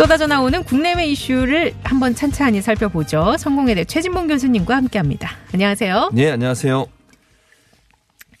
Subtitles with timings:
[0.00, 3.36] 쏟아져 나오는 국내외 이슈를 한번 찬찬히 살펴보죠.
[3.38, 5.30] 성공회대 최진봉 교수님과 함께합니다.
[5.52, 6.08] 안녕하세요.
[6.14, 6.86] 네, 안녕하세요.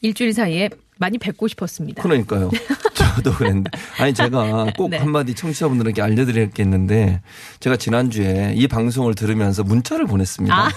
[0.00, 2.02] 일주일 사이에 많이 뵙고 싶었습니다.
[2.02, 2.50] 그러니까요.
[2.94, 3.70] 저도 그랬는데.
[3.98, 4.96] 아니, 제가 꼭 네.
[4.96, 7.20] 한마디 청취자분들에게 알려드릴 게 있는데,
[7.60, 10.54] 제가 지난주에 이 방송을 들으면서 문자를 보냈습니다.
[10.54, 10.70] 아.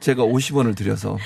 [0.00, 1.16] 제가 50원을 드려서.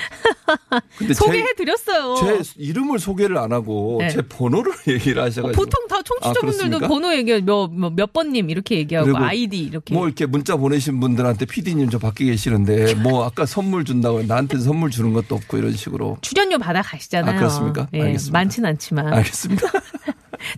[0.98, 2.16] 근데 소개해 드렸어요.
[2.16, 4.08] 제, 제 이름을 소개를 안 하고 네.
[4.10, 5.60] 제 번호를 얘기를 하셔가지고.
[5.62, 6.40] 보통 다 청취자분들도
[6.78, 6.88] 그렇습니까?
[6.88, 9.94] 번호 얘기해 몇, 뭐, 몇 번님 이렇게 얘기하고 아이디 이렇게.
[9.94, 14.90] 뭐 이렇게 문자 보내신 분들한테 PD님 저 밖에 계시는데 뭐 아까 선물 준다고 나한테 선물
[14.90, 16.18] 주는 것도 없고 이런 식으로.
[16.20, 17.34] 출연료 받아 가시잖아요.
[17.36, 17.88] 아, 그렇습니까?
[17.94, 18.38] 예, 알겠습니다.
[18.38, 19.68] 많진 않지만 알겠습니다.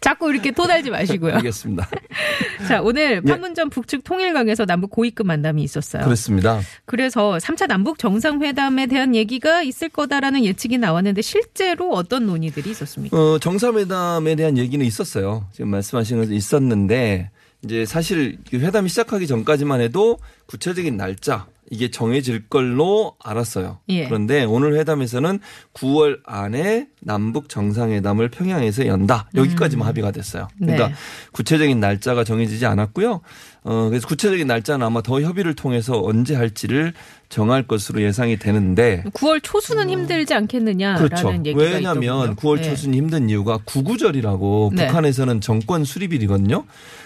[0.00, 1.34] 자꾸 이렇게 토달지 마시고요.
[1.36, 1.88] 알겠습니다.
[2.68, 3.30] 자, 오늘 예.
[3.30, 6.04] 판문점 북측 통일강에서 남북 고위급 만남이 있었어요.
[6.04, 6.60] 그렇습니다.
[6.84, 13.16] 그래서 3차 남북 정상회담에 대한 얘기가 있을 거다라는 예측이 나왔는데 실제로 어떤 논의들이 있었습니까?
[13.16, 15.46] 어, 정상회담에 대한 얘기는 있었어요.
[15.52, 17.30] 지금 말씀하신 것은 있었는데
[17.64, 23.78] 이제 사실 그 회담이 시작하기 전까지만 해도 구체적인 날짜 이게 정해질 걸로 알았어요.
[23.88, 24.04] 예.
[24.04, 25.40] 그런데 오늘 회담에서는
[25.72, 29.30] 9월 안에 남북 정상회담을 평양에서 연다.
[29.34, 30.48] 여기까지만 합의가 됐어요.
[30.58, 30.94] 그러니까 네.
[31.32, 33.22] 구체적인 날짜가 정해지지 않았고요.
[33.64, 36.92] 어, 그래서 구체적인 날짜는 아마 더 협의를 통해서 언제 할지를
[37.28, 41.32] 정할 것으로 예상이 되는데 9월 초수는 힘들지 않겠느냐라는 그렇죠.
[41.32, 42.34] 얘기가 왜냐하면 있더군요.
[42.36, 42.62] 9월 예.
[42.62, 44.86] 초순이 힘든 이유가 구구절이라고 네.
[44.86, 46.64] 북한에서는 정권 수립일이거든요.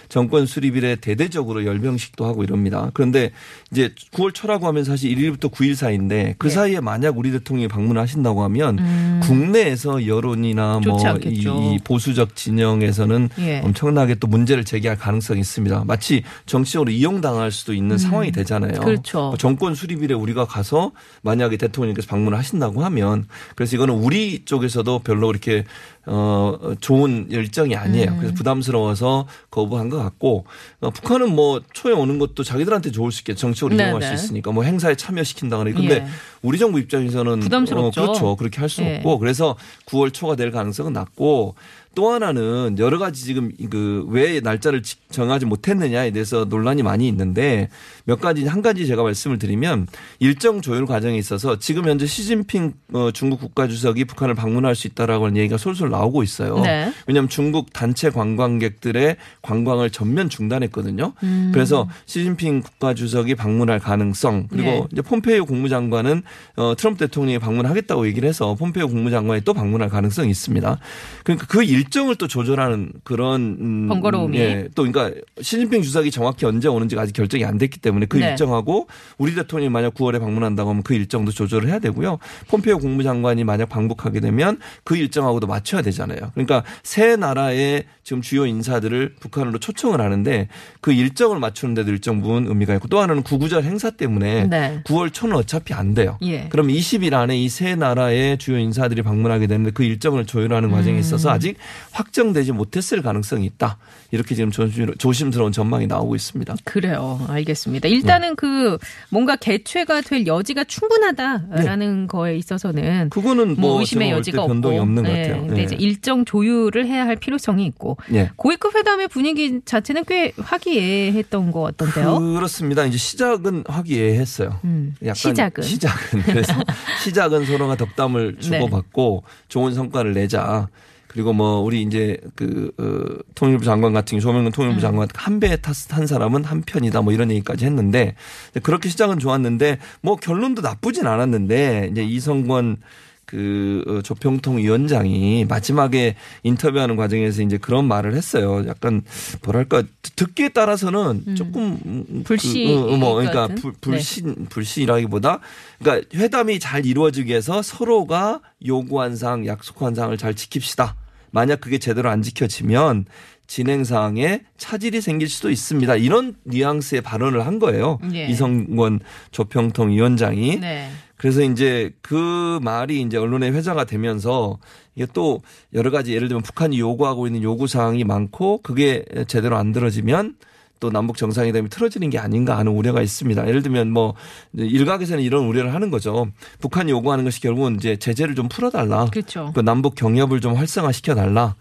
[0.08, 2.90] 정권 수립일에 대대적으로 열병식도 하고 이럽니다.
[2.94, 3.32] 그런데
[3.70, 6.54] 이제 9월 초라고 하면 사실 1일부터 9일 사이인데 그 네.
[6.54, 9.20] 사이에 만약 우리 대통령이 방문하신다고 하면 음.
[9.22, 10.96] 국내에서 여론이나 뭐.
[11.24, 13.60] 이 보수적 진영에서는 예.
[13.64, 15.84] 엄청나게 또 문제를 제기할 가능성이 있습니다.
[15.86, 18.80] 마치 정치적으로 이용당할 수도 있는 상황이 되잖아요.
[18.80, 18.84] 음.
[18.84, 19.18] 그렇죠.
[19.18, 20.92] 뭐 정권 수립일에 우리가 가서
[21.22, 23.26] 만약에 대통령께서 방문을 하신다고 하면
[23.56, 25.64] 그래서 이거는 우리 쪽에서도 별로 그렇게
[26.06, 28.12] 어 좋은 일정이 아니에요.
[28.12, 28.16] 음.
[28.18, 30.46] 그래서 부담스러워서 거부한 것 같고
[30.80, 33.40] 어, 북한은 뭐 초에 오는 것도 자기들한테 좋을 수 있겠죠.
[33.40, 34.16] 정치적으로 네, 이용할 네.
[34.16, 35.72] 수 있으니까 뭐 행사에 참여시킨다거나.
[35.72, 36.06] 근데 예.
[36.42, 38.02] 우리 정부 입장에서는 부담스럽죠.
[38.02, 38.36] 어, 그렇죠.
[38.36, 38.98] 그렇게 할수 예.
[38.98, 41.56] 없고 그래서 9월 초가 될 가능성은 낮고
[41.96, 47.68] 또 하나는 여러 가지 지금 그 왜 날짜를 지- 정하지 못했느냐에 대해서 논란이 많이 있는데
[48.04, 49.86] 몇 가지 한 가지 제가 말씀을 드리면
[50.20, 55.38] 일정 조율 과정에 있어서 지금 현재 시진핑 어, 중국 국가주석이 북한을 방문할 수 있다라고 하는
[55.38, 56.60] 얘기가 솔솔 나오고 있어요.
[56.60, 56.92] 네.
[57.06, 61.14] 왜냐하면 중국 단체 관광객들의 관광을 전면 중단했거든요.
[61.22, 61.50] 음.
[61.52, 64.84] 그래서 시진핑 국가주석이 방문할 가능성 그리고 네.
[64.92, 66.22] 이제 폼페이오 국무장관은
[66.56, 70.78] 어, 트럼프 대통령이 방문하겠다고 얘기를 해서 폼페이오 국무장관이 또 방문할 가능성이 있습니다.
[71.24, 74.38] 그러니까 그 일 정을 또 조절하는 그런 음, 번거로움이.
[74.38, 78.30] 예, 또 그러니까 시진핑 주석이 정확히 언제 오는지가 아직 결정이 안 됐기 때문에 그 네.
[78.30, 78.86] 일정하고
[79.18, 82.18] 우리 대통령이 만약 9월에 방문한다고 하면 그 일정도 조절을 해야 되고요.
[82.48, 86.30] 폼페이오 국무장관이 만약 방북하게 되면 그 일정하고도 맞춰야 되잖아요.
[86.34, 90.46] 그러니까 세 나라의 지금 주요 인사들을 북한으로 초청을 하는데
[90.80, 94.80] 그 일정을 맞추는 데도 일정 부분 의미가 있고 또 하나는 구구절 행사 때문에 네.
[94.84, 96.16] 9월 초는 어차피 안 돼요.
[96.22, 96.48] 예.
[96.48, 101.00] 그럼 20일 안에 이 세 나라의 주요 인사들이 방문하게 되는데 그 일정을 조율하는 과정에 음.
[101.00, 101.56] 있어서 아직
[101.92, 103.78] 확정되지 못했을 가능성이 있다.
[104.12, 106.54] 이렇게 지금 조심- 조심 스러운 전망이 나오고 있습니다.
[106.64, 107.20] 그래요.
[107.28, 107.88] 알겠습니다.
[107.88, 108.34] 일단은 네.
[108.36, 108.78] 그
[109.10, 114.82] 뭔가 개최가 될 여지가 충분하다라는 거에 있어서는 그거는 뭐 뭐 의심의 여지가 때 변동이 없고.
[114.82, 115.22] 없는 것 네.
[115.28, 115.46] 같아요.
[115.46, 115.64] 근데 예.
[115.64, 118.30] 이제 일정 조율을 해야 할 필요성이 있고 예.
[118.36, 122.18] 고위급 회담의 분위기 자체는 꽤 화기애애했던 것 같던데요.
[122.34, 122.84] 그렇습니다.
[122.86, 124.60] 이제 시작은 화기애애했어요.
[124.64, 126.52] 음, 약간 시작은 시작은 그래서
[127.04, 128.40] 시작은 서로가 덕담을 네.
[128.40, 130.68] 주고받고 좋은 성과를 내자.
[131.16, 134.80] 그리고 뭐 우리 이제 그 어, 통일부 장관 같은 조명근 통일부 음.
[134.80, 138.14] 장관 한 배에 탔, 탄 사람은 한 편이다 뭐 이런 얘기까지 했는데
[138.62, 142.76] 그렇게 시작은 좋았는데 뭐 결론도 나쁘진 않았는데 이제 이성권
[143.24, 148.66] 그 어, 조평통 위원장이 마지막에 인터뷰하는 과정에서 이제 그런 말을 했어요.
[148.68, 149.00] 약간
[149.42, 149.84] 뭐랄까
[150.16, 153.48] 듣기에 따라서는 조금 음, 그, 어, 어, 뭐 그러니까?
[153.48, 155.40] 불, 불신 불신이라기보다
[155.78, 161.05] 그러니까 회담이 잘 이루어지기 위해서 서로가 요구한 사항, 약속한 사항을 잘 지킵시다.
[161.30, 163.06] 만약 그게 제대로 안 지켜지면
[163.46, 165.96] 진행 사항에 차질이 생길 수도 있습니다.
[165.96, 167.98] 이런 뉘앙스의 발언을 한 거예요.
[168.12, 168.26] 예.
[168.26, 169.00] 이성권
[169.30, 170.58] 조평통 위원장이.
[170.58, 170.90] 네.
[171.16, 174.58] 그래서 이제 그 말이 이제 언론에 회자가 되면서
[174.94, 175.42] 이게 또
[175.72, 180.36] 여러 가지 예를 들면 북한이 요구하고 있는 요구 사항이 많고 그게 제대로 안 들어지면
[180.80, 183.48] 또 남북 정상회담이 틀어지는 게 아닌가 하는 우려가 있습니다.
[183.48, 184.14] 예를 들면 뭐
[184.54, 186.28] 일각에서는 이런 우려를 하는 거죠.
[186.60, 189.06] 북한이 요구하는 것이 결국은 이제 제재를 좀 풀어달라.
[189.06, 189.52] 그렇죠.
[189.54, 191.54] 그 남북 경협을 좀 활성화시켜 달라.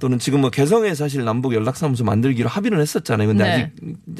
[0.00, 3.26] 또는 지금 뭐 개성에 사실 남북 연락사무소 만들기로 합의를 했었잖아요.
[3.26, 3.50] 근데 네.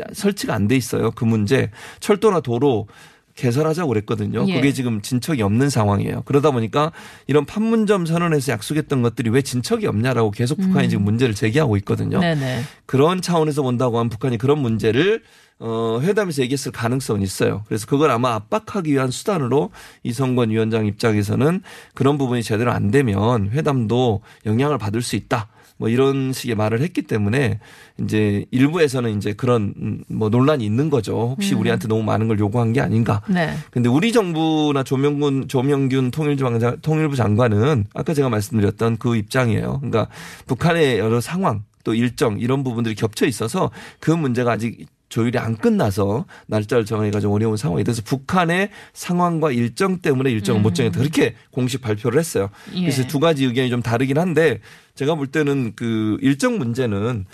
[0.03, 1.12] 아직 설치가 안 돼 있어요.
[1.12, 1.71] 그 문제.
[2.00, 2.89] 철도나 도로
[3.38, 4.44] 개설하자고 그랬거든요.
[4.49, 4.55] 예.
[4.55, 6.23] 그게 지금 진척이 없는 상황이에요.
[6.25, 6.90] 그러다 보니까
[7.29, 12.19] 이런 판문점 선언에서 약속했던 것들이 왜 진척이 없냐라고 계속 북한이 지금 문제를 제기하고 있거든요.
[12.19, 12.20] 음.
[12.20, 12.62] 네네.
[12.87, 15.23] 그런 차원에서 본다고 하면 북한이 그런 문제를
[15.61, 17.64] 어, 회담에서 얘기했을 가능성은 있어요.
[17.67, 19.70] 그래서 그걸 아마 압박하기 위한 수단으로
[20.02, 21.62] 이성권 위원장 입장에서는
[21.94, 25.49] 그런 부분이 제대로 안 되면 회담도 영향을 받을 수 있다.
[25.78, 27.60] 뭐 이런 식의 말을 했기 때문에
[28.00, 31.30] 이제 일부에서는 이제 그런 음, 뭐 논란이 있는 거죠.
[31.30, 33.22] 혹시 우리한테 너무 많은 걸 요구한 게 아닌가.
[33.28, 33.54] 네.
[33.70, 39.78] 근데 우리 정부나 조명군 조명균 통일부, 장, 통일부 장관은 아까 제가 말씀드렸던 그 입장이에요.
[39.78, 40.08] 그러니까
[40.46, 43.70] 북한의 여러 상황 또 일정 이런 부분들이 겹쳐 있어서
[44.00, 49.99] 그 문제가 아직 조율이 안 끝나서 날짜를 정하기가 좀 어려운 상황이 돼서 북한의 상황과 일정
[49.99, 50.99] 때문에 일정을 못 정했다.
[50.99, 52.50] 그렇게 공식 발표를 했어요.
[52.75, 52.81] 예.
[52.82, 54.60] 그래서 두 가지 의견이 좀 다르긴 한데
[54.94, 57.25] 제가 볼 때는 그 일정 문제는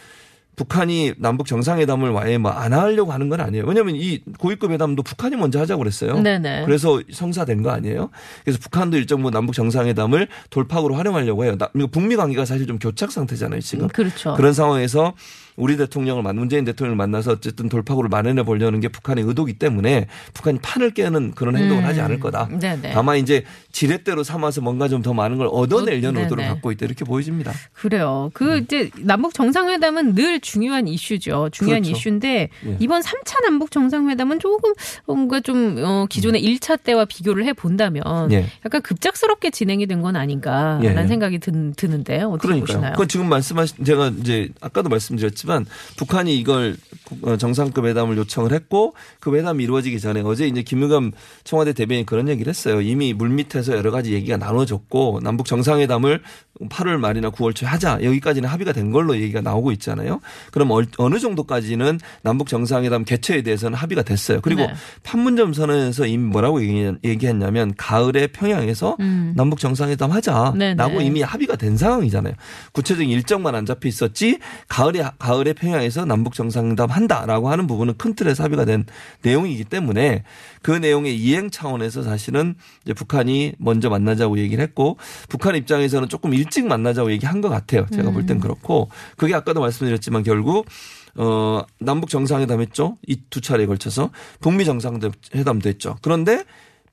[0.56, 3.64] 북한이 남북 정상회담을 와해 뭐안 하려고 하는 건 아니에요.
[3.66, 6.20] 왜냐하면 이 고위급 회담도 북한이 먼저 하자고 그랬어요.
[6.20, 6.64] 네네.
[6.64, 8.10] 그래서 성사된 거 아니에요?
[8.44, 11.56] 그래서 북한도 일정 부분 남북 정상회담을 돌파구로 활용하려고 해요.
[11.58, 13.88] 나- 북미 관계가 사실 좀 교착 상태잖아요, 지금.
[13.88, 14.34] 그렇죠.
[14.36, 15.14] 그런 상황에서
[15.56, 20.58] 우리 대통령을 만 문재인 대통령을 만나서 어쨌든 돌파구를 마련해 보려는 게 북한의 의도기 때문에 북한이
[20.60, 21.88] 판을 깨는 그런 행동을 음.
[21.88, 22.48] 하지 않을 거다.
[22.58, 22.92] 네네.
[22.92, 26.54] 다만 이제 지렛대로 삼아서 뭔가 좀 더 많은 걸 얻어내려는 어, 의도를 네네.
[26.54, 27.52] 갖고 있다 이렇게 보여집니다.
[27.74, 28.30] 그래요.
[28.32, 31.50] 그 이제 남북 정상회담은 늘 중요한 이슈죠.
[31.52, 31.98] 중요한 그렇죠.
[31.98, 32.76] 이슈인데 예.
[32.80, 34.72] 이번 3차 남북 정상회담은 조금
[35.06, 38.32] 뭔가 좀 어, 기존의 1차 때와 비교를 해 본다면 음.
[38.32, 38.46] 예.
[38.64, 41.06] 약간 급작스럽게 진행이 된 건 아닌가라는 예.
[41.06, 42.66] 생각이 든, 드는데 어떻게 그러니까요.
[42.66, 42.92] 보시나요?
[42.92, 45.43] 그건 지금 말씀하신 제가 이제 아까도 말씀드렸지만
[45.96, 46.76] 북한이 이걸
[47.22, 51.12] 어, 정상급 회담을 요청을 했고 그 회담이 이루어지기 전에 어제 이제 김의겸
[51.44, 52.80] 청와대 대변인이 그런 얘기를 했어요.
[52.80, 56.22] 이미 물밑에서 여러 가지 얘기가 나눠졌고 남북 정상회담을
[56.60, 60.20] 8월 말이나 9월 초에 하자 여기까지는 합의가 된 걸로 얘기가 나오고 있잖아요.
[60.52, 64.40] 그럼 얼- 어느 정도까지는 남북 정상회담 개최에 대해서는 합의가 됐어요.
[64.40, 64.72] 그리고 네.
[65.02, 68.96] 판문점 선언에서 이미 뭐라고 얘기- 얘기했냐면 가을에 평양에서
[69.34, 70.58] 남북 정상회담 하자라고 음.
[70.58, 71.04] 네네.
[71.04, 72.34] 이미 합의가 된 상황이잖아요.
[72.72, 78.44] 구체적인 일정만 안 잡혀 있었지 가을에 가을에 평양에서 남북 정상회담 한다라고 하는 부분은 큰 틀에서
[78.44, 78.84] 합의가 된
[79.22, 80.22] 내용이기 때문에
[80.62, 82.54] 그 내용의 이행 차원에서 사실은
[82.94, 84.98] 북한이 먼저 만나자고 얘기를 했고
[85.28, 87.86] 북한 입장에서는 조금 일찍 만나자고 얘기한 것 같아요.
[87.92, 88.26] 제가 볼 음.
[88.26, 90.66] 땐 그렇고 그게 아까도 말씀드렸지만 결국
[91.16, 92.96] 어 남북 정상회담 했죠.
[93.06, 94.10] 이 두 차례에 걸쳐서
[94.40, 95.96] 북미 정상회담도 했죠.
[96.02, 96.44] 그런데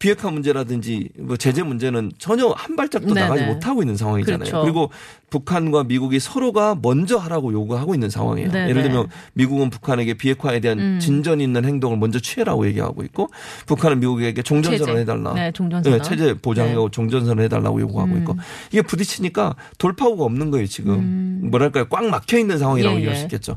[0.01, 3.21] 비핵화 문제라든지 뭐 제재 문제는 전혀 한 발짝도 네네.
[3.21, 4.39] 나가지 못하고 있는 상황이잖아요.
[4.39, 4.61] 그렇죠.
[4.63, 4.89] 그리고
[5.29, 8.51] 북한과 미국이 서로가 먼저 하라고 요구하고 있는 상황이에요.
[8.51, 8.69] 네네.
[8.71, 10.99] 예를 들면 미국은 북한에게 비핵화에 대한 음.
[10.99, 13.29] 진전 있는 행동을 먼저 취해라고 얘기하고 있고
[13.67, 14.97] 북한은 미국에게 종전선언.
[14.97, 15.33] 해달라.
[15.33, 15.99] 네, 종전선언.
[15.99, 18.17] 네, 체제 보장하고 종전선언 해달라고 요구하고 음.
[18.17, 18.35] 있고
[18.71, 21.41] 이게 부딪히니까 돌파구가 없는 거예요 지금.
[21.43, 22.97] 뭐랄까요 꽉 막혀 있는 상황이라고 음.
[22.97, 23.19] 예, 얘기할 예.
[23.19, 23.55] 수 있겠죠.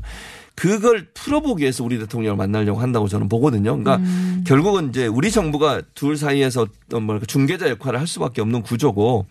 [0.55, 3.77] 그걸 풀어보기 위해서 우리 대통령을 만나려고 한다고 저는 보거든요.
[3.77, 4.43] 그러니까 음.
[4.47, 9.25] 결국은 이제 우리 정부가 둘 사이에서 어떤 뭐랄까 중개자 역할을 할 수밖에 없는 구조고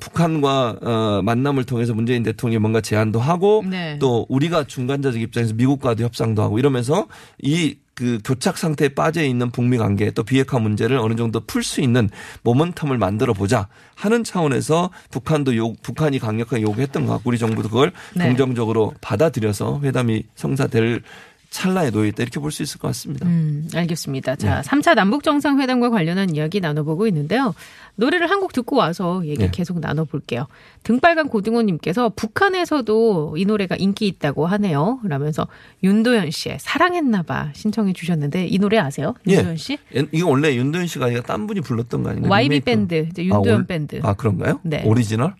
[0.00, 3.98] 북한과 어, 만남을 통해서 문재인 대통령이 뭔가 제안도 하고 네.
[3.98, 7.06] 또 우리가 중간자적 입장에서 미국과도 협상도 하고 이러면서
[7.42, 11.80] 이 그 교착 상태에 빠져 있는 북미 관계 또 비핵화 문제를 어느 정도 풀 수
[11.80, 12.10] 있는
[12.44, 17.92] 모멘텀을 만들어 보자 하는 차원에서 북한도 요 북한이 강력하게 요구했던 것 같고 우리 정부도 그걸
[18.14, 18.28] 네.
[18.28, 21.02] 긍정적으로 받아들여서 회담이 성사될
[21.50, 23.26] 찰나에 놓여 있다 이렇게 볼 수 있을 것 같습니다.
[23.26, 24.34] 음, 알겠습니다.
[24.36, 24.46] 네.
[24.46, 27.54] 자, 3차 남북 정상회담과 관련한 이야기 나눠보고 있는데요.
[27.98, 29.50] 노래를 한 곡 듣고 와서 얘기 네.
[29.50, 30.46] 계속 나눠볼게요.
[30.82, 35.00] 등빨간 고등어님께서 북한에서도 이 노래가 인기 있다고 하네요.
[35.04, 35.46] 라면서
[35.82, 39.14] 윤도현 씨의 사랑했나봐 신청해 주셨는데 이 노래 아세요?
[39.28, 39.36] 예.
[39.36, 39.78] 윤도현 씨?
[40.12, 42.30] 이거 원래 윤도현 씨가 아니라 딴 분이 불렀던 거 아닌가요?
[42.30, 42.60] YB.
[42.60, 44.00] 밴드, 이제 윤도현 아, 올- 밴드.
[44.02, 44.60] 아 그런가요?
[44.62, 44.82] 네.
[44.84, 45.34] 오리지널?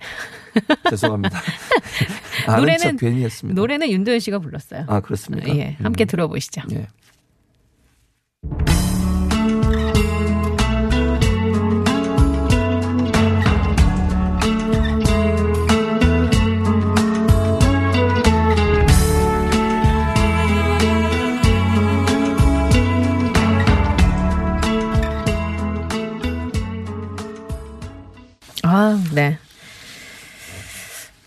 [0.88, 1.38] 죄송합니다.
[2.46, 3.60] 노래는- 했습니다.
[3.60, 4.84] 노래는 윤도현 씨가 불렀어요.
[4.88, 5.54] 아 그렇습니까?
[5.56, 6.06] 예, 함께 음.
[6.06, 6.62] 들어보시죠.
[6.72, 6.86] 예.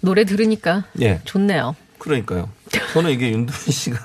[0.01, 1.21] 노래 들으니까 예.
[1.25, 1.75] 좋네요.
[1.97, 2.49] 그러니까요.
[2.93, 3.99] 저는 이게 윤도현 씨가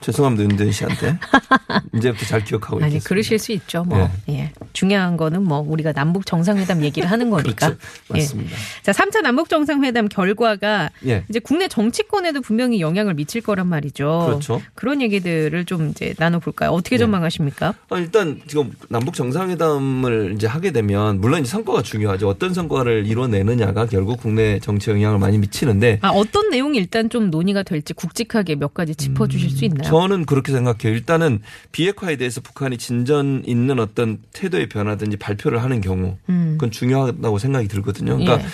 [0.00, 1.18] 죄송합니다, 윤대현 씨한테.
[1.96, 3.08] 이제부터 잘 기억하고 아니 있겠습니다.
[3.08, 3.84] 그러실 수 있죠.
[3.84, 4.52] 뭐 예.
[4.72, 7.68] 중요한 거는 뭐 우리가 남북 정상회담 얘기를 하는 거니까.
[7.76, 7.78] 그렇죠.
[8.08, 8.52] 맞습니다.
[8.52, 8.82] 예.
[8.82, 11.24] 자, 3차 남북 정상회담 결과가 예.
[11.28, 14.24] 이제 국내 정치권에도 분명히 영향을 미칠 거란 말이죠.
[14.26, 14.62] 그렇죠.
[14.82, 16.70] 런 얘기들을 좀 이제 나눠 볼까요?
[16.70, 16.98] 어떻게 예.
[16.98, 17.74] 전망하십니까?
[17.88, 22.28] 아, 일단 지금 남북 정상회담을 이제 하게 되면 물론 이제 성과가 중요하죠.
[22.28, 27.62] 어떤 성과를 이뤄내느냐가 결국 국내 정치 영향을 많이 미치는데 아, 어떤 내용이 일단 좀 논의가
[27.62, 29.85] 될지 굵직하게 몇 가지 짚어 주실 수 있나요?
[29.86, 30.94] 저는 그렇게 생각해요.
[30.94, 31.40] 일단은
[31.72, 36.52] 비핵화에 대해서 북한이 진전 있는 어떤 태도의 변화든지 발표를 하는 경우 음.
[36.58, 38.16] 그건 중요하다고 생각이 들거든요.
[38.16, 38.46] 그러니까 예.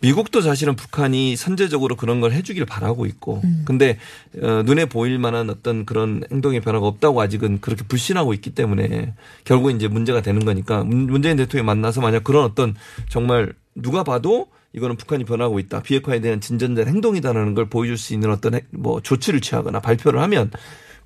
[0.00, 3.62] 미국도 사실은 북한이 선제적으로 그런 걸 해주길 바라고 있고, 음.
[3.64, 3.98] 근데
[4.40, 9.14] 어, 눈에 보일 만한 어떤 그런 행동의 변화가 없다고 아직은 그렇게 불신하고 있기 때문에
[9.44, 12.76] 결국 이제 문제가 되는 거니까 문- 문재인 대통령이 만나서 만약 그런 어떤
[13.08, 18.30] 정말 누가 봐도 이거는 북한이 변하고 있다, 비핵화에 대한 진전된 행동이다라는 걸 보여줄 수 있는
[18.30, 20.50] 어떤 해- 뭐 조치를 취하거나 발표를 하면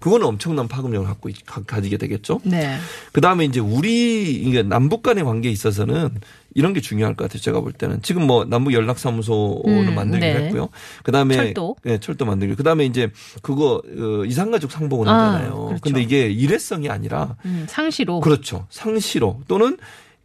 [0.01, 2.41] 그거는 엄청난 파급력을 갖고 가- 가지게 되겠죠.
[2.43, 2.77] 네.
[3.13, 6.09] 그 다음에 이제 우리 이게 남북 간의 관계에 있어서는
[6.55, 7.41] 이런 게 중요할 것 같아요.
[7.41, 10.45] 제가 볼 때는 지금 뭐 남북 연락사무소를 음, 만들기로 네.
[10.47, 10.71] 했고요.
[11.05, 11.77] 그 다음에 철도.
[11.85, 12.57] 네, 철도 만들기.
[12.57, 15.67] 그 다음에 이제 그거 어, 이산가족 상봉을 아, 하잖아요.
[15.67, 15.81] 그렇죠.
[15.83, 18.21] 근데 이게 일회성이 아니라 음, 상시로.
[18.21, 18.67] 그렇죠.
[18.71, 19.79] 상시로 또는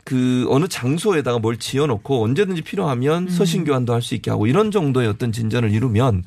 [0.08, 3.30] 그 어느 장소에다가 뭘 지어놓고 언제든지 필요하면 음.
[3.30, 6.24] 서신 교환도 할 수 있게 하고 이런 정도의 어떤 진전을 이루면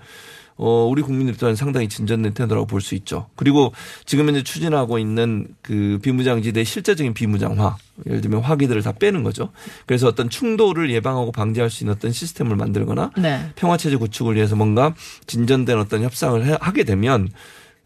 [0.59, 3.29] 어 우리 국민들 또한 상당히 진전된 태도라고 볼 수 있죠.
[3.37, 3.73] 그리고
[4.05, 9.49] 지금 현재 추진하고 있는 그 비무장지대 실제적인 비무장화 예를 들면 화기들을 다 빼는 거죠.
[9.87, 13.41] 그래서 어떤 충돌을 예방하고 방지할 수 있는 어떤 시스템을 만들거나 네.
[13.57, 14.95] 평화체제 구축을 위해서 뭔가
[15.27, 17.31] 진전된 어떤 협상을 해- 하게 되면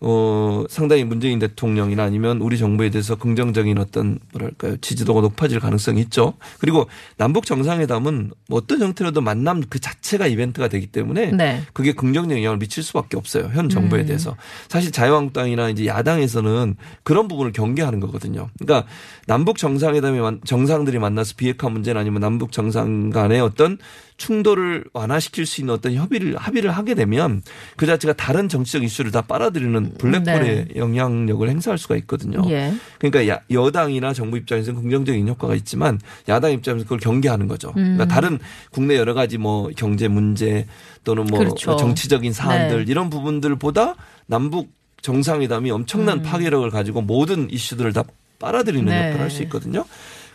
[0.06, 6.34] 어 상당히 문재인 대통령이나 아니면 우리 정부에 대해서 긍정적인 어떤 뭐랄까요 지지도가 높아질 가능성이 있죠.
[6.58, 11.62] 그리고 남북 정상회담은 뭐 어떤 형태로도 만남 그 자체가 이벤트가 되기 때문에 네.
[11.72, 13.50] 그게 긍정적 영향을 미칠 수밖에 없어요.
[13.54, 14.06] 현 정부에 음.
[14.06, 14.36] 대해서.
[14.68, 18.50] 사실 자유한국당이나 이제 야당에서는 그런 부분을 경계하는 거거든요.
[18.58, 18.86] 그러니까
[19.26, 23.78] 남북 정상회담이 만- 정상들이 만나서 비핵화 문제나 아니면 남북 정상 간의 어떤
[24.16, 27.42] 충돌을 완화시킬 수 있는 어떤 협의를 합의를 하게 되면
[27.76, 32.42] 그 자체가 다른 정치적 이슈를 다 빨아들이는 블랙홀의 영향력을 행사할 수가 있거든요.
[32.42, 32.52] 네.
[32.52, 32.74] 예.
[32.98, 37.72] 그러니까 야- 여당이나 정부 입장에서는 긍정적인 효과가 있지만 야당 입장에서 그걸 경계하는 거죠.
[37.72, 38.08] 그러니까 음.
[38.08, 38.38] 다른
[38.70, 40.66] 국내 여러 가지 뭐 경제 문제
[41.02, 41.76] 또는 뭐 그렇죠.
[41.76, 42.90] 정치적인 사안들 네.
[42.90, 48.04] 이런 부분들보다 남북 정상회담이 엄청난 파괴력을 가지고 모든 이슈들을 다
[48.38, 48.88] 빨아들이는 음.
[48.88, 48.98] 네.
[49.08, 49.84] 역할을 할 수 있거든요.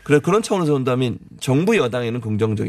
[0.10, 2.68] 그래 그런 차원에서 본다면 정부 여당에는 긍정적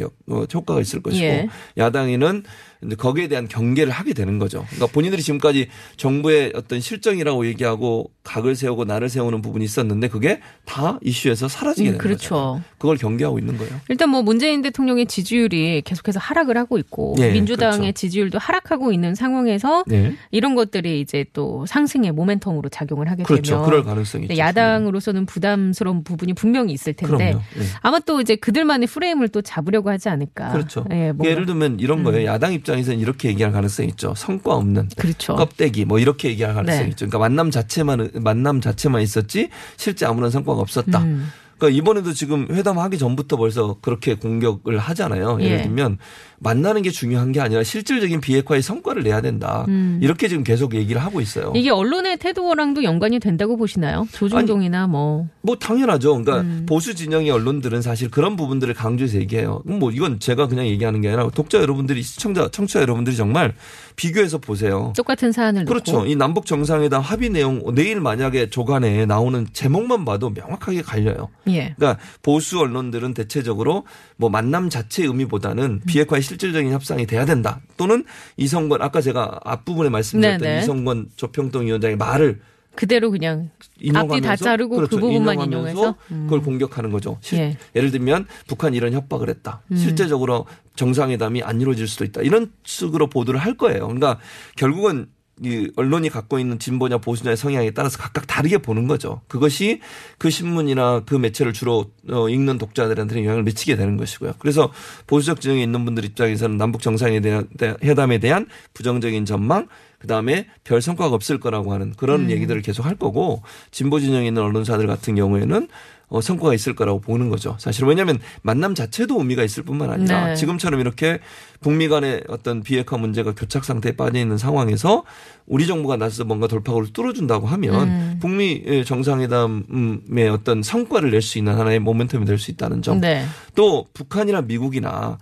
[0.52, 1.48] 효과가 있을 것이고 예.
[1.78, 2.42] 야당에는
[2.84, 4.64] 이제 거기에 대한 경계를 하게 되는 거죠.
[4.70, 10.98] 그러니까 본인들이 지금까지 정부의 어떤 실정이라고 얘기하고 각을 세우고 나를 세우는 부분이 있었는데 그게 다
[11.02, 12.28] 이슈에서 사라지게 음, 되는 그렇죠.
[12.28, 12.62] 거죠.
[12.78, 13.72] 그걸 경계하고 있는 거예요.
[13.88, 17.92] 일단 뭐 문재인 대통령의 지지율이 계속해서 하락을 하고 있고 예, 민주당의 그렇죠.
[17.92, 20.14] 지지율도 하락하고 있는 상황에서 네.
[20.30, 23.52] 이런 것들이 이제 또 상승의 모멘텀으로 작용을 하게 그렇죠.
[23.52, 24.36] 되면 그럴 가능성이 있죠.
[24.36, 27.34] 야당으로서는 부담스러운 부분이 분명히 있을 텐데.
[27.34, 27.62] 예.
[27.80, 30.52] 아마 또 이제 그들만의 프레임을 또 잡으려고 하지 않을까.
[30.52, 30.84] 그렇죠.
[30.90, 31.26] 예, 뭔가.
[31.26, 32.26] 예를 들면 이런 거예요.
[32.26, 34.14] 야당 입장에서는 이렇게 얘기할 가능성이 있죠.
[34.16, 35.34] 성과 없는 그렇죠.
[35.34, 36.88] 껍데기 뭐 이렇게 얘기할 가능성이 네.
[36.90, 37.06] 있죠.
[37.06, 41.00] 그러니까 만남 자체만 만남 자체만 있었지 실제 아무런 성과가 없었다.
[41.00, 41.30] 음.
[41.58, 45.38] 그러니까 이번에도 지금 회담하기 전부터 벌써 그렇게 공격을 하잖아요.
[45.42, 45.62] 예를 예.
[45.62, 45.98] 들면
[46.38, 49.66] 만나는 게 중요한 게 아니라 실질적인 비핵화의 성과를 내야 된다.
[49.68, 50.00] 음.
[50.02, 51.52] 이렇게 지금 계속 얘기를 하고 있어요.
[51.54, 54.08] 이게 언론의 태도랑도 연관이 된다고 보시나요?
[54.12, 56.22] 조중동이나 뭐뭐 당연하죠.
[56.22, 56.66] 그러니까 음.
[56.68, 59.62] 보수 진영의 언론들은 사실 그런 부분들을 강조해서 얘기해요.
[59.64, 63.54] 뭐 이건 제가 그냥 얘기하는 게 아니라 독자 여러분들이 시청자 청취자 여러분들이 정말
[63.96, 64.92] 비교해서 보세요.
[64.96, 65.92] 똑같은 사안을 그렇죠.
[65.92, 71.28] 놓고 이 남북 정상회담 합의 내용 내일 만약에 조간에 나오는 제목만 봐도 명확하게 갈려요.
[71.48, 71.74] 예.
[71.76, 73.84] 그러니까 보수 언론들은 대체적으로
[74.16, 75.12] 뭐 만남 자체의 음.
[75.12, 77.60] 의미보다는 비핵화의 실질적인 협상이 돼야 된다.
[77.76, 78.04] 또는
[78.36, 80.62] 이성건 아까 제가 앞부분에 말씀드렸던 네네.
[80.62, 82.40] 이성건 조평동 위원장의 말을
[82.74, 83.50] 그대로 그냥
[83.94, 84.98] 앞뒤 다 자르고 그 그렇죠.
[85.00, 85.96] 부분만 인용하면서 인용해서?
[86.12, 86.24] 음.
[86.24, 87.18] 그걸 공격하는 거죠.
[87.20, 87.56] 실- 예.
[87.74, 89.62] 예를 들면 북한이 이런 협박을 했다.
[89.72, 89.76] 음.
[89.76, 90.46] 실제적으로
[90.76, 92.22] 정상회담이 안 이루어질 수도 있다.
[92.22, 93.80] 이런 식으로 보도를 할 거예요.
[93.86, 94.18] 그러니까
[94.56, 95.08] 결국은
[95.42, 99.22] 이 언론이 갖고 있는 진보냐 보수냐의 성향에 따라서 각각 다르게 보는 거죠.
[99.26, 99.80] 그것이
[100.18, 104.34] 그 신문이나 그 매체를 주로 어, 읽는 독자들한테는 영향을 미치게 되는 것이고요.
[104.38, 104.70] 그래서
[105.06, 107.46] 보수적 진영에 있는 분들 입장에서는 남북 정상에 대한
[107.82, 109.66] 회담에 대한 부정적인 전망
[110.00, 112.30] 그다음에 별 성과가 없을 거라고 하는 그런 음.
[112.30, 115.68] 얘기들을 계속 할 거고 진보 진영에 있는 언론사들 같은 경우에는
[116.08, 117.54] 어, 성과가 있을 거라고 보는 거죠.
[117.60, 120.34] 사실 왜냐하면 만남 자체도 의미가 있을 뿐만 아니라 네.
[120.34, 121.20] 지금처럼 이렇게
[121.60, 125.04] 북미 간의 어떤 비핵화 문제가 교착 상태에 빠져 있는 상황에서
[125.46, 128.18] 우리 정부가 나서서 뭔가 돌파구를 뚫어준다고 하면 음.
[128.20, 133.00] 북미 정상회담의 어떤 성과를 낼 수 있는 하나의 모멘텀이 될 수 있다는 점.
[133.00, 133.24] 네.
[133.54, 135.18] 또 북한이나 미국이나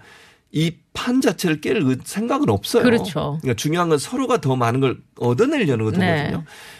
[0.52, 2.82] 이판 자체를 깰 의- 생각은 없어요.
[2.82, 3.38] 그렇죠.
[3.40, 6.04] 그러니까 중요한 건 서로가 더 많은 걸 얻어내려는 거거든요.
[6.04, 6.34] 네.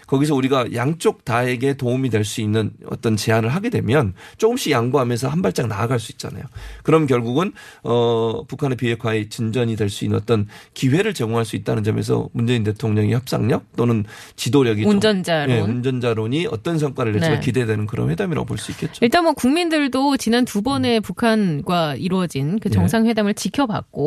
[0.06, 5.42] 거기서 우리가 양쪽 다에게 도움이 될 수 있는 어떤 제안을 하게 되면 조금씩 양보하면서 한
[5.42, 6.44] 발짝 나아갈 수 있잖아요.
[6.82, 12.28] 그럼 결국은 어 북한의 비핵화의 진전이 될 수 있는 어떤 기회를 제공할 수 있다는 점에서
[12.32, 14.04] 문재인 대통령의 협상력 또는
[14.36, 15.54] 지도력이 좀- 운전자론.
[15.54, 17.40] 예, 운전자론이 어떤 성과를 낼지가 네.
[17.40, 18.98] 기대되는 그런 회담이라고 볼 수 있겠죠.
[19.02, 20.62] 일단 뭐 국민들도 지난 두 음.
[20.62, 22.74] 번의 북한과 이루어진 그 예.
[22.74, 23.97] 정상회담을 지켜봤고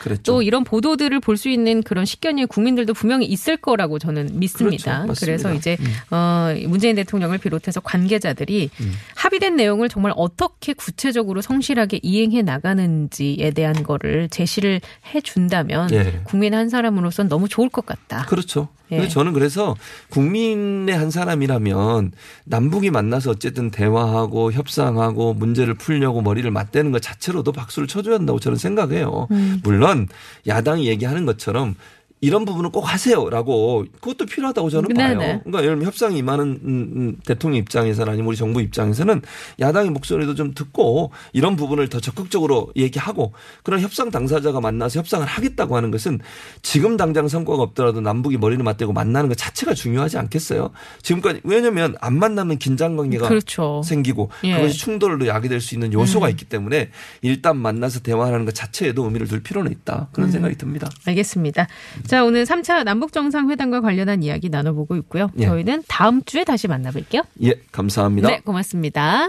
[0.00, 0.22] 그랬죠.
[0.24, 5.02] 또 이런 보도들을 볼 수 있는 그런 식견이 국민들도 분명히 있을 거라고 저는 믿습니다.
[5.02, 5.20] 그렇죠.
[5.20, 5.54] 그래서.
[5.54, 5.94] 이제 음.
[6.10, 8.92] 어, 문재인 대통령을 비롯해서 관계자들이 음.
[9.28, 14.80] 합의된 내용을 정말 어떻게 구체적으로 성실하게 이행해 나가는지에 대한 거를 제시를
[15.14, 16.20] 해 준다면 예.
[16.24, 18.24] 국민 한 사람으로서는 너무 좋을 것 같다.
[18.26, 18.68] 그렇죠.
[18.90, 19.06] 예.
[19.06, 19.76] 저는 그래서
[20.08, 22.12] 국민의 한 사람이라면
[22.44, 28.56] 남북이 만나서 어쨌든 대화하고 협상하고 문제를 풀려고 머리를 맞대는 것 자체로도 박수를 쳐줘야 한다고 저는
[28.56, 29.28] 생각해요.
[29.30, 29.60] 음.
[29.62, 30.08] 물론
[30.46, 31.74] 야당이 얘기하는 것처럼
[32.20, 35.18] 이런 부분은 꼭 하세요라고 그것도 필요하다고 저는 봐요.
[35.18, 35.40] 네네.
[35.44, 39.22] 그러니까 예를 들면 협상이 임하는 음, 음, 대통령 입장에서는 아니면 우리 정부 입장에서는
[39.60, 43.32] 야당의 목소리도 좀 듣고 이런 부분을 더 적극적으로 얘기하고
[43.62, 46.20] 그런 협상 당사자가 만나서 협상을 하겠다고 하는 것은
[46.62, 50.70] 지금 당장 성과가 없더라도 남북이 머리를 맞대고 만나는 것 자체가 중요하지 않겠어요?
[51.02, 53.82] 지금까지 왜냐하면 안 만나면 긴장 관계가 그렇죠.
[53.84, 54.52] 생기고 예.
[54.52, 54.56] 음.
[54.56, 56.90] 그것이 충돌로 야기될 수 있는 요소가 있기 때문에
[57.22, 60.12] 일단 만나서 대화하는 것 자체에도 의미를 둘 필요는 있다 음.
[60.12, 60.88] 그런 생각이 듭니다.
[61.04, 61.68] 알겠습니다.
[62.08, 65.28] 자, 오늘 3차 남북정상회담과 관련한 이야기 나눠보고 있고요.
[65.38, 65.44] 예.
[65.44, 67.22] 저희는 다음 주에 다시 만나뵐게요.
[67.42, 68.28] 예, 감사합니다.
[68.28, 69.28] 네, 고맙습니다.